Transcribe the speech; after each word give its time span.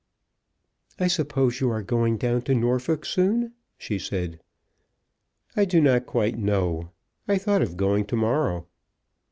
"I 0.99 1.05
suppose 1.05 1.61
you 1.61 1.69
are 1.69 1.83
going 1.83 2.17
down 2.17 2.41
to 2.49 2.55
Norfolk 2.55 3.05
soon?" 3.05 3.53
she 3.77 3.99
said. 3.99 4.41
"I 5.55 5.63
do 5.63 5.79
not 5.79 6.07
quite 6.07 6.39
know. 6.39 6.89
I 7.27 7.37
thought 7.37 7.61
of 7.61 7.77
going 7.77 8.05
to 8.05 8.15
morrow." 8.15 8.65